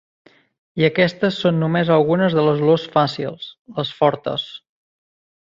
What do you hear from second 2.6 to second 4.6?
olors fàcils, les fortes.